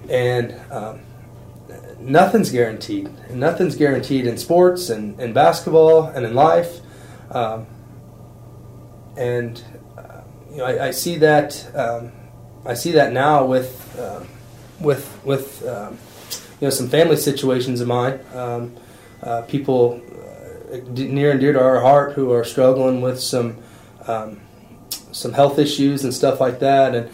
[0.10, 1.02] And um,
[2.02, 3.10] nothing's guaranteed.
[3.32, 6.80] Nothing's guaranteed in sports and in basketball and in life.
[7.30, 7.66] Um,
[9.18, 9.64] and
[9.98, 11.76] uh, you know, I, I see that.
[11.76, 12.12] Um,
[12.66, 14.24] I see that now with uh,
[14.80, 15.98] with with um,
[16.60, 18.20] you know some family situations of mine.
[18.34, 18.76] Um,
[19.24, 20.02] uh, people
[20.90, 23.58] near and dear to our heart who are struggling with some
[24.08, 24.40] um,
[25.12, 26.96] some health issues and stuff like that.
[26.96, 27.10] And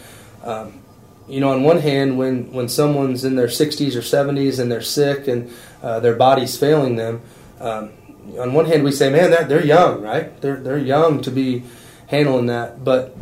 [1.28, 4.80] you know, on one hand, when when someone's in their 60s or 70s and they're
[4.80, 7.20] sick and uh, their body's failing them,
[7.60, 7.90] um,
[8.38, 10.40] on one hand we say, man, they're, they're young, right?
[10.40, 11.64] They're they're young to be
[12.06, 12.84] handling that.
[12.84, 13.16] But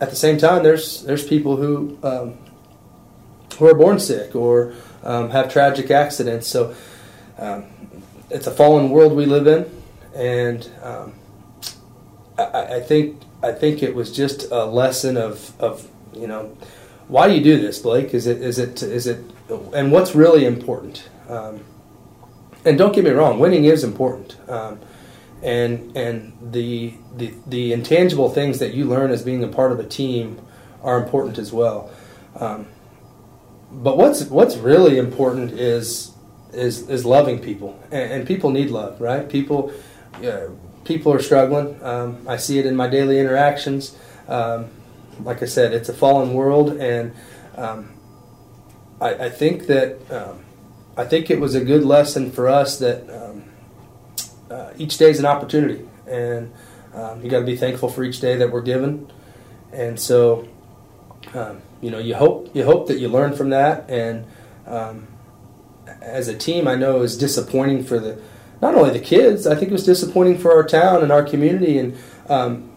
[0.00, 2.38] at the same time, there's there's people who um,
[3.58, 6.46] who are born sick or um, have tragic accidents.
[6.46, 6.74] So
[7.38, 7.64] um,
[8.30, 9.70] it's a fallen world we live in,
[10.14, 11.14] and um,
[12.38, 16.56] I, I, think I think it was just a lesson of, of you know
[17.08, 18.14] why do you do this, Blake?
[18.14, 19.24] Is it is it is it
[19.74, 21.08] and what's really important?
[21.28, 21.60] Um,
[22.64, 24.80] and don't get me wrong, winning is important, um,
[25.42, 29.78] and and the, the the intangible things that you learn as being a part of
[29.78, 30.40] a team
[30.82, 31.90] are important as well.
[32.38, 32.66] Um,
[33.70, 36.12] but what's what's really important is
[36.52, 39.28] is is loving people, and, and people need love, right?
[39.28, 39.72] People,
[40.24, 40.48] uh,
[40.84, 41.80] people are struggling.
[41.84, 43.96] Um, I see it in my daily interactions.
[44.26, 44.70] Um,
[45.22, 47.14] like I said, it's a fallen world, and
[47.56, 47.90] um,
[49.00, 50.44] I, I, think that um,
[50.96, 53.44] I think it was a good lesson for us that um,
[54.50, 56.52] uh, each day is an opportunity, and
[56.94, 59.10] um, you got to be thankful for each day that we're given,
[59.72, 60.48] and so.
[61.82, 64.24] you know, you hope you hope that you learn from that, and
[66.06, 68.20] as a team, I know is disappointing for the
[68.62, 69.46] not only the kids.
[69.46, 71.96] I think it was disappointing for our town and our community, and
[72.28, 72.70] um,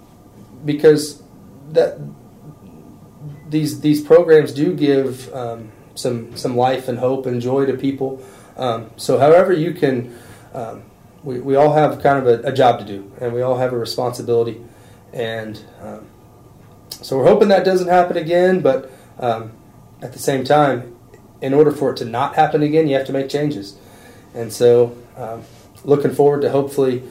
[0.65, 1.21] because
[1.71, 1.99] that
[3.49, 8.23] these these programs do give um, some some life and hope and joy to people.
[8.55, 10.17] Um, so, however you can,
[10.53, 10.83] um,
[11.23, 13.73] we we all have kind of a, a, job to do, and we all have
[13.73, 14.61] a responsibility,
[15.13, 16.05] and um,
[16.89, 18.61] so we're hoping that doesn't happen again.
[18.61, 19.51] But um,
[20.01, 20.95] at the same time,
[21.41, 23.77] in order for it to not happen again, you have to make changes.
[24.33, 25.43] And so, um,
[25.83, 27.03] looking forward to hopefully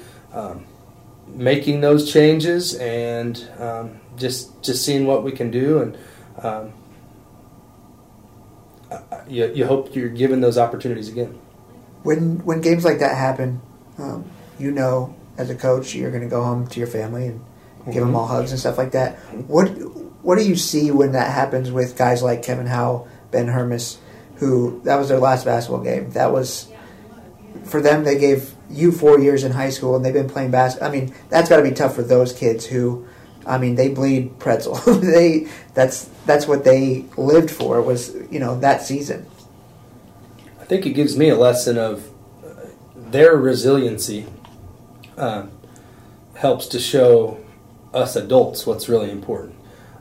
[1.27, 3.37] making those changes and
[4.17, 5.81] just just seeing what we can do.
[5.81, 5.97] And
[6.43, 6.73] um,
[9.29, 11.39] you, you hope you're given those opportunities again.
[12.03, 13.61] When when games like that happen,
[13.99, 17.45] um, you know as a coach you're going to go home to your family and
[17.87, 18.01] give mm-hmm.
[18.01, 19.17] them all hugs and stuff like that.
[19.49, 19.69] What
[20.23, 23.99] what do you see when that happens with guys like Kevin Howe, Ben Hermes?
[24.39, 26.11] who that was their last basketball game.
[26.11, 26.69] That was
[27.65, 28.05] for them.
[28.05, 30.89] They gave you four years in high school, and they've been playing basketball.
[30.89, 33.07] I mean, that's got to be tough for those kids who,
[33.49, 34.75] I mean, they bleed pretzel.
[35.01, 39.27] they that's that's what they lived for was you know that season.
[40.61, 42.11] I think it gives me a lesson of
[42.45, 44.27] uh, their resiliency.
[45.17, 45.51] Um,
[46.39, 47.39] helps to show
[47.93, 49.55] us adults what's really important.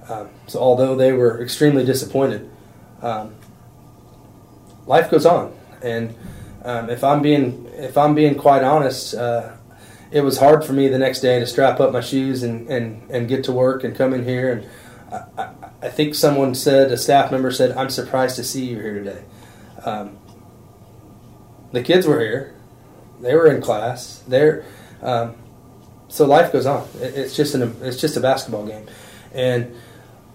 [0.08, 2.50] Um, so although they were extremely disappointed,
[3.02, 3.36] um,
[4.86, 6.16] life goes on, and
[6.64, 9.57] um, if I'm being if I'm being quite honest, uh,
[10.12, 13.10] it was hard for me the next day to strap up my shoes and, and,
[13.10, 14.52] and get to work and come in here.
[14.52, 14.68] And
[15.12, 18.80] I, I, I think someone said a staff member said, "I'm surprised to see you
[18.80, 19.24] here today."
[19.84, 20.18] Um,
[21.72, 22.56] the kids were here;
[23.22, 24.24] they were in class.
[24.28, 24.66] They're
[25.02, 25.36] um,
[26.08, 26.88] so life goes on.
[26.96, 28.88] It, it's just an it's just a basketball game,
[29.34, 29.76] and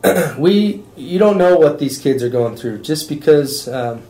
[0.38, 4.02] we you don't know what these kids are going through just because um,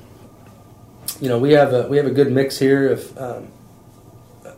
[1.23, 3.49] you know, we have a we have a good mix here of um,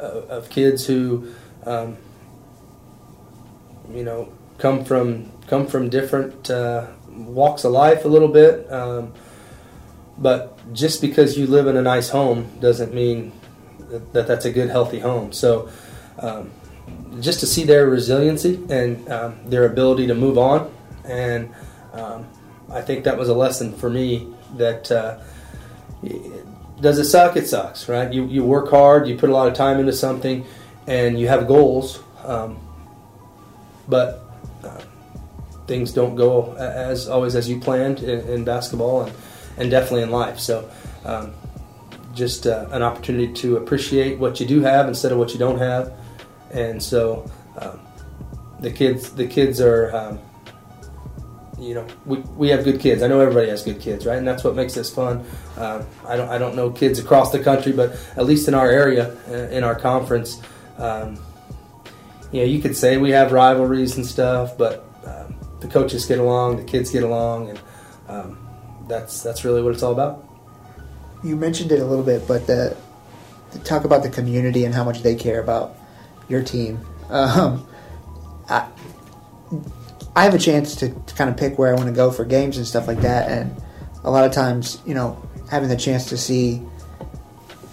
[0.04, 1.32] of kids who,
[1.64, 1.96] um,
[3.92, 8.70] you know, come from come from different uh, walks of life a little bit.
[8.72, 9.12] Um,
[10.16, 13.32] but just because you live in a nice home doesn't mean
[13.90, 15.32] that, that that's a good, healthy home.
[15.32, 15.68] So,
[16.18, 16.50] um,
[17.20, 20.72] just to see their resiliency and um, their ability to move on,
[21.04, 21.52] and
[21.92, 22.26] um,
[22.70, 24.90] I think that was a lesson for me that.
[24.90, 25.20] Uh,
[26.80, 27.37] does it suck?
[27.37, 28.12] It sucks, right?
[28.12, 30.44] You, you work hard, you put a lot of time into something,
[30.87, 32.58] and you have goals, um,
[33.88, 34.24] but
[34.62, 34.80] uh,
[35.66, 39.12] things don't go as always as you planned in, in basketball and,
[39.56, 40.38] and definitely in life.
[40.38, 40.68] So,
[41.04, 41.32] um,
[42.14, 45.58] just uh, an opportunity to appreciate what you do have instead of what you don't
[45.58, 45.92] have,
[46.52, 47.80] and so um,
[48.60, 50.18] the kids the kids are.
[51.58, 53.02] You know, we, we have good kids.
[53.02, 54.18] I know everybody has good kids, right?
[54.18, 55.24] And that's what makes this fun.
[55.56, 58.68] Um, I don't I don't know kids across the country, but at least in our
[58.68, 60.42] area, uh, in our conference,
[60.78, 61.18] um,
[62.32, 66.18] you know, you could say we have rivalries and stuff, but um, the coaches get
[66.18, 67.60] along, the kids get along, and
[68.08, 68.38] um,
[68.88, 70.28] that's that's really what it's all about.
[71.22, 72.76] You mentioned it a little bit, but the,
[73.52, 75.76] to talk about the community and how much they care about
[76.28, 76.80] your team.
[77.08, 77.66] Um,
[80.16, 82.24] I have a chance to, to kind of pick where I want to go for
[82.24, 83.55] games and stuff like that, and
[84.05, 86.62] a lot of times, you know, having the chance to see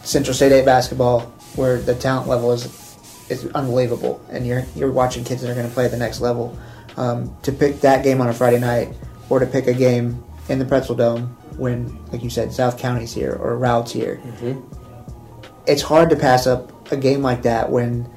[0.03, 1.21] Central State Eight basketball,
[1.55, 2.65] where the talent level is
[3.29, 6.21] is unbelievable, and you're you're watching kids that are going to play at the next
[6.21, 6.57] level.
[6.97, 8.93] Um, to pick that game on a Friday night,
[9.29, 13.13] or to pick a game in the Pretzel Dome when, like you said, South County's
[13.13, 14.59] here or Route's here, mm-hmm.
[15.67, 18.09] it's hard to pass up a game like that when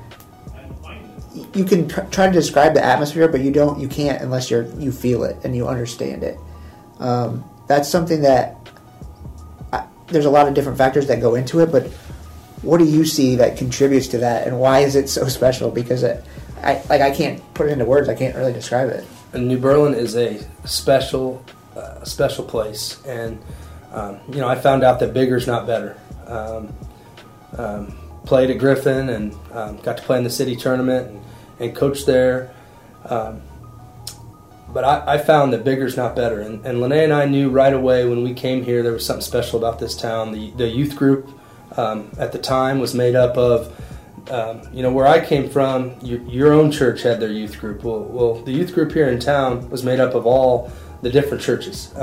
[1.35, 4.92] you can try to describe the atmosphere, but you don't, you can't unless you're you
[4.92, 6.38] feel it and you understand it.
[7.01, 8.57] Um, that's something that
[9.73, 11.88] I, there's a lot of different factors that go into it, but
[12.62, 15.70] what do you see that contributes to that, and why is it so special?
[15.70, 16.25] Because it,
[16.62, 18.09] I like I can't put it into words.
[18.09, 19.05] I can't really describe it.
[19.33, 21.44] And New Berlin is a special,
[21.77, 23.42] uh, special place, and
[23.92, 25.99] um, you know I found out that bigger's not better.
[26.27, 26.73] Um,
[27.59, 31.25] um, played at Griffin and um, got to play in the city tournament and,
[31.61, 32.55] and coach there.
[33.05, 33.43] Um,
[34.69, 36.41] but I, I, found that bigger's not better.
[36.41, 39.23] And, and Lene and I knew right away when we came here there was something
[39.23, 40.33] special about this town.
[40.33, 41.29] The, the youth group
[41.77, 43.73] um, at the time was made up of,
[44.31, 47.85] um, you know, where I came from, your, your, own church had their youth group.
[47.85, 51.43] Well, well, the youth group here in town was made up of all the different
[51.43, 51.95] churches.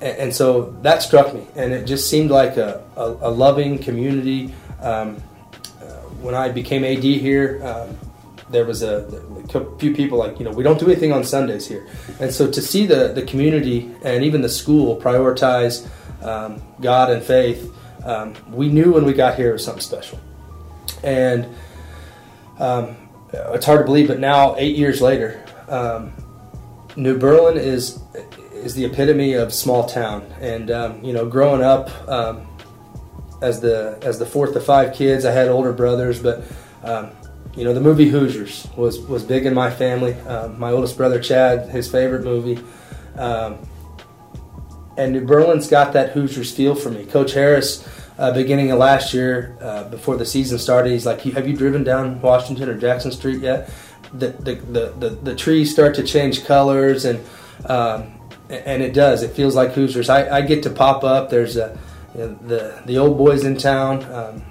[0.00, 1.46] And, and, so that struck me.
[1.54, 4.54] And it just seemed like a, a, a loving community.
[4.80, 5.22] Um,
[5.80, 5.84] uh,
[6.20, 7.96] when I became AD here, um,
[8.50, 9.06] there was a,
[9.54, 11.88] a, few people like you know we don't do anything on Sundays here,
[12.20, 15.88] and so to see the the community and even the school prioritize
[16.22, 17.72] um, God and faith
[18.06, 20.20] um, we knew when we got here it was something special.
[21.02, 21.48] And
[22.60, 22.96] um,
[23.32, 26.12] it's hard to believe, but now, eight years later, um,
[26.94, 28.00] New Berlin is
[28.64, 30.22] is the epitome of small town.
[30.40, 32.46] And um, you know, growing up um,
[33.42, 36.44] as the as the fourth of five kids, I had older brothers, but
[36.82, 37.10] um,
[37.56, 40.16] you know, the movie Hoosiers was was big in my family.
[40.56, 42.62] my oldest brother Chad, his favorite movie.
[43.16, 47.04] and New Berlin's got that Hoosiers feel for me.
[47.04, 47.86] Coach Harris
[48.18, 51.84] uh, beginning of last year, uh, before the season started, he's like, "Have you driven
[51.84, 53.68] down Washington or Jackson Street yet?"
[54.14, 57.22] The the the, the, the trees start to change colors, and
[57.66, 58.15] um,
[58.48, 59.22] and it does.
[59.22, 60.08] It feels like Hoosiers.
[60.08, 61.30] I, I get to pop up.
[61.30, 61.78] There's a,
[62.14, 64.42] you know, the the old boys in town um,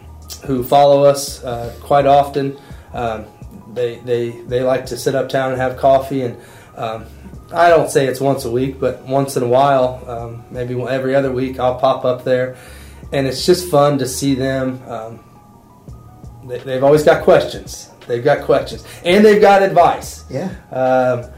[0.46, 2.58] who follow us uh, quite often.
[2.94, 3.26] Um,
[3.74, 6.38] they they they like to sit uptown and have coffee and.
[6.76, 7.06] Um,
[7.54, 11.14] I don't say it's once a week, but once in a while, um, maybe every
[11.14, 12.58] other week, I'll pop up there
[13.12, 14.82] and it's just fun to see them.
[14.88, 15.20] Um,
[16.48, 17.90] they, have always got questions.
[18.08, 20.26] They've got questions, and they've got advice.
[20.30, 20.54] Yeah.
[20.72, 21.32] Um,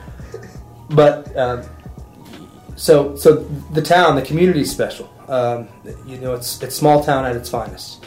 [0.89, 1.63] but um,
[2.77, 3.37] so so
[3.73, 5.11] the town, the community is special.
[5.27, 5.67] Um,
[6.05, 8.05] you know, it's it's small town at its finest.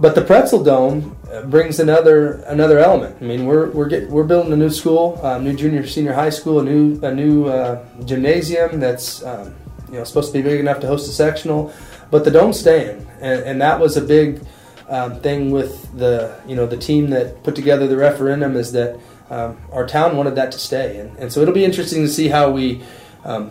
[0.00, 3.16] But the Pretzel Dome uh, brings another another element.
[3.20, 6.58] I mean, we're we're we're building a new school, a new junior senior high school,
[6.58, 9.54] a new a new uh, gymnasium that's um,
[9.88, 11.72] you know supposed to be big enough to host a sectional,
[12.10, 14.44] but the dome's staying, and, and that was a big
[14.88, 18.98] um, thing with the you know the team that put together the referendum is that
[19.32, 22.28] um, our town wanted that to stay, and, and so it'll be interesting to see
[22.28, 22.82] how we
[23.24, 23.50] um,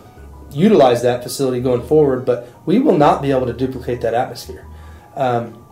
[0.52, 2.24] utilize that facility going forward.
[2.24, 4.64] But we will not be able to duplicate that atmosphere,
[5.16, 5.66] um,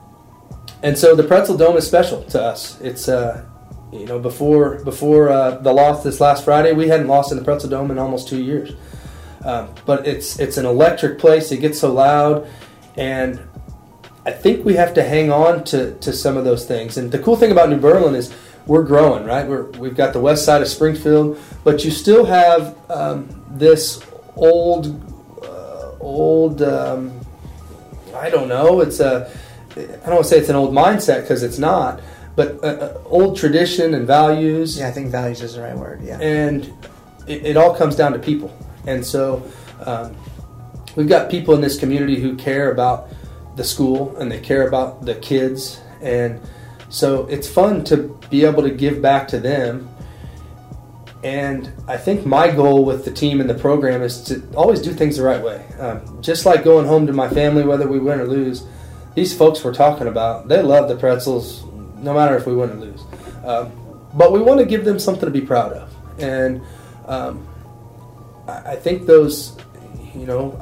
[0.83, 2.81] and so the Pretzel Dome is special to us.
[2.81, 3.47] It's uh,
[3.93, 7.45] you know before before uh, the loss this last Friday, we hadn't lost in the
[7.45, 8.73] Pretzel Dome in almost two years.
[9.45, 11.53] Um, but it's it's an electric place.
[11.53, 12.49] It gets so loud,
[12.97, 13.41] and
[14.27, 16.99] I think we have to hang on to, to some of those things.
[16.99, 18.35] And the cool thing about New Berlin is
[18.71, 19.49] we're growing, right?
[19.49, 24.01] We're, we've got the west side of Springfield, but you still have um, this
[24.37, 24.87] old,
[25.43, 26.63] uh, old.
[26.63, 27.21] Um,
[28.15, 28.81] I don't know.
[28.81, 29.29] It's a.
[29.77, 32.01] I don't want to say it's an old mindset because it's not,
[32.37, 34.79] but uh, uh, old tradition and values.
[34.79, 36.01] Yeah, I think values is the right word.
[36.05, 36.73] Yeah, and
[37.27, 38.57] it, it all comes down to people,
[38.87, 39.43] and so
[39.85, 40.17] um,
[40.95, 43.09] we've got people in this community who care about
[43.57, 46.41] the school and they care about the kids, and
[46.91, 49.89] so it's fun to be able to give back to them.
[51.23, 54.93] And I think my goal with the team and the program is to always do
[54.93, 55.65] things the right way.
[55.79, 58.65] Um, just like going home to my family, whether we win or lose,
[59.15, 61.65] these folks we're talking about, they love the pretzels
[61.99, 63.03] no matter if we win or lose.
[63.45, 63.73] Um,
[64.15, 65.95] but we want to give them something to be proud of.
[66.21, 66.63] And
[67.07, 67.47] um,
[68.49, 69.57] I, I, think those,
[70.15, 70.59] you know,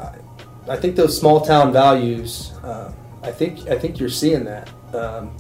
[0.69, 4.69] I, I, think those small town values, uh, I think I think you're seeing that.
[4.95, 5.35] Um,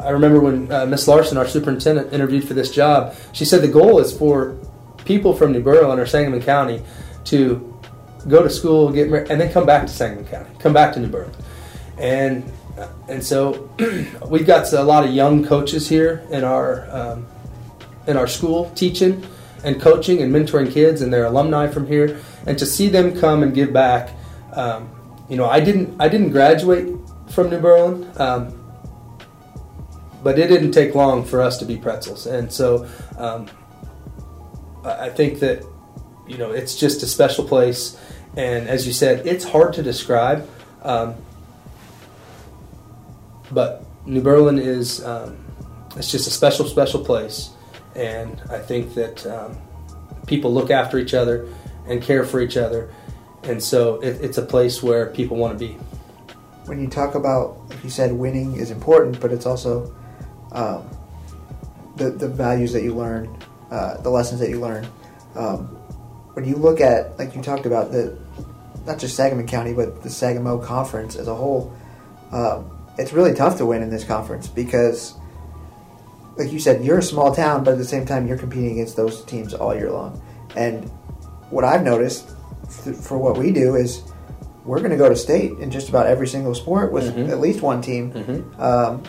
[0.00, 3.14] I remember when uh, Miss Larson, our superintendent, interviewed for this job.
[3.32, 4.56] She said the goal is for
[5.04, 6.82] people from New Berlin or Sangamon County
[7.26, 7.78] to
[8.26, 11.00] go to school, get married, and then come back to Sangamon County, come back to
[11.00, 11.32] New Berlin,
[11.98, 13.70] and uh, and so
[14.28, 17.26] we've got a lot of young coaches here in our um,
[18.06, 19.24] in our school teaching
[19.64, 23.42] and coaching and mentoring kids and their alumni from here, and to see them come
[23.42, 24.14] and give back.
[24.52, 24.90] Um,
[25.28, 26.94] you know, I didn't I didn't graduate
[27.30, 28.10] from New Berlin.
[28.16, 28.57] Um,
[30.22, 33.48] but it didn't take long for us to be pretzels, and so um,
[34.84, 35.64] I think that
[36.26, 37.98] you know it's just a special place,
[38.36, 40.48] and as you said, it's hard to describe,
[40.82, 41.14] um,
[43.50, 45.36] but New Berlin is um,
[45.96, 47.50] it's just a special, special place,
[47.94, 49.56] and I think that um,
[50.26, 51.48] people look after each other
[51.86, 52.92] and care for each other,
[53.44, 55.74] and so it, it's a place where people want to be.
[56.66, 59.94] When you talk about, like you said, winning is important, but it's also
[60.52, 60.88] um,
[61.96, 63.28] the the values that you learn,
[63.70, 64.86] uh, the lessons that you learn.
[65.34, 65.66] Um,
[66.34, 68.16] when you look at, like you talked about, the
[68.86, 71.76] not just Sangamon County, but the Sangamo Conference as a whole,
[72.32, 75.14] um, it's really tough to win in this conference because,
[76.36, 78.96] like you said, you're a small town, but at the same time, you're competing against
[78.96, 80.22] those teams all year long.
[80.56, 80.84] And
[81.50, 82.30] what I've noticed
[83.02, 84.02] for what we do is
[84.64, 87.30] we're going to go to state in just about every single sport with mm-hmm.
[87.30, 88.12] at least one team.
[88.12, 88.60] Mm-hmm.
[88.60, 89.02] Um,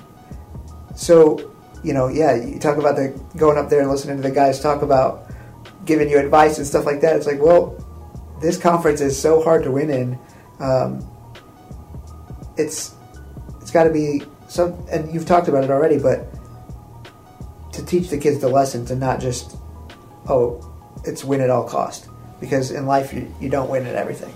[1.00, 4.32] so, you know, yeah, you talk about the going up there and listening to the
[4.32, 5.32] guys talk about
[5.86, 7.16] giving you advice and stuff like that.
[7.16, 7.78] It's like, well,
[8.41, 10.20] this conference is so hard to win in.
[10.60, 11.10] Um,
[12.58, 12.93] it's
[13.62, 16.28] it's got to be some, and you've talked about it already, but
[17.72, 19.56] to teach the kids the lessons and not just,
[20.28, 20.70] oh,
[21.06, 22.10] it's win at all cost.
[22.41, 24.36] Because in life, you, you don't win at everything.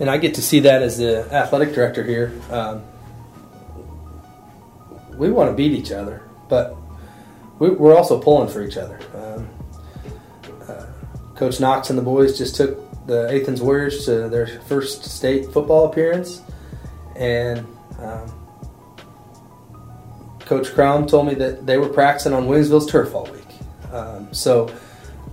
[0.00, 2.32] And I get to see that as the athletic director here.
[2.50, 2.82] Um,
[5.16, 6.76] we want to beat each other, but
[7.58, 9.00] we, are also pulling for each other.
[9.14, 9.48] Um,
[10.68, 10.86] uh,
[11.34, 15.86] Coach Knox and the boys just took the Athens Warriors to their first state football
[15.86, 16.42] appearance,
[17.14, 17.66] and
[17.98, 18.32] um,
[20.40, 23.42] Coach Crown told me that they were practicing on Williamsville's turf all week.
[23.92, 24.72] Um, so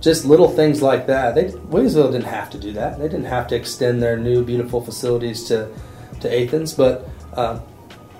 [0.00, 1.34] just little things like that.
[1.34, 2.98] They, Williamsville didn't have to do that.
[2.98, 5.70] They didn't have to extend their new beautiful facilities to
[6.20, 7.60] to Athens, but um,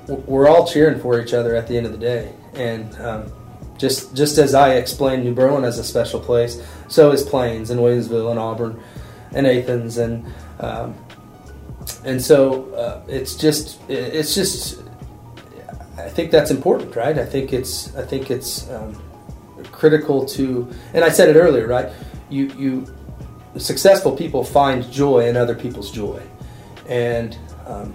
[0.08, 2.32] we're all cheering for each other at the end of the day.
[2.54, 3.32] And um,
[3.78, 7.80] just just as I explained New Berlin as a special place, so is Plains and
[7.80, 8.80] Williamsville and Auburn
[9.32, 10.24] and Athens and
[10.60, 10.94] um,
[12.04, 14.82] and so uh, it's just it's just
[15.96, 17.18] I think that's important, right?
[17.18, 19.00] I think it's I think it's um,
[19.72, 21.92] critical to, and I said it earlier, right?
[22.30, 22.86] You you
[23.58, 26.20] successful people find joy in other people's joy,
[26.88, 27.36] and
[27.66, 27.94] um,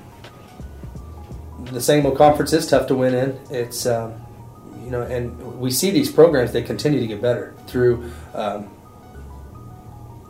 [1.65, 3.39] the Sangamo Conference is tough to win in.
[3.49, 4.13] It's um,
[4.83, 8.69] you know, and we see these programs they continue to get better through um,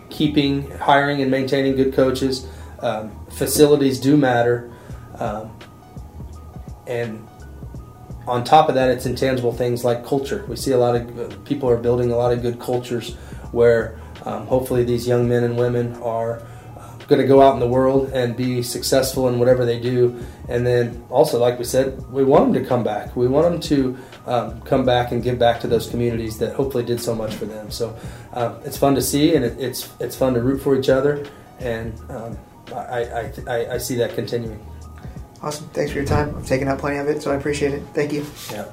[0.09, 2.47] keeping, hiring, and maintaining good coaches.
[2.79, 4.71] Um, facilities do matter,
[5.15, 5.51] um,
[6.87, 7.25] and
[8.27, 10.45] on top of that, it's intangible things like culture.
[10.47, 13.15] We see a lot of people are building a lot of good cultures
[13.51, 16.41] where um, hopefully these young men and women are
[17.09, 20.23] going to go out in the world and be successful in whatever they do.
[20.47, 23.15] And then also, like we said, we want them to come back.
[23.15, 23.97] We want them to
[24.27, 27.45] um, come back and give back to those communities that hopefully did so much for
[27.45, 27.71] them.
[27.71, 27.97] So
[28.33, 31.25] um, it's fun to see, and it, it's it's fun to root for each other,
[31.59, 32.37] and um,
[32.73, 34.63] I, I, I see that continuing.
[35.41, 35.67] Awesome.
[35.69, 36.35] Thanks for your time.
[36.37, 37.81] I've taken up plenty of it, so I appreciate it.
[37.93, 38.25] Thank you.
[38.51, 38.65] Yeah.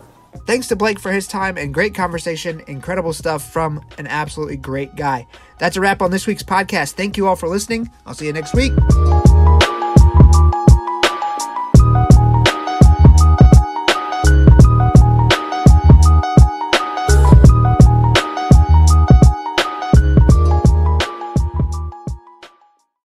[0.47, 2.63] Thanks to Blake for his time and great conversation.
[2.67, 5.27] Incredible stuff from an absolutely great guy.
[5.59, 6.93] That's a wrap on this week's podcast.
[6.93, 7.91] Thank you all for listening.
[8.05, 8.73] I'll see you next week.